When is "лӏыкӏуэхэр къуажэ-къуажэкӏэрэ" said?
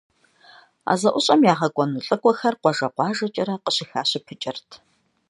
2.05-3.55